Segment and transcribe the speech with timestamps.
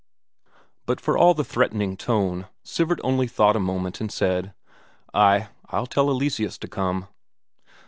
[0.87, 4.55] But for all the threatening tone, Sivert only thought a moment, and said:
[5.13, 7.07] "Ay, I'll tell Eleseus to come."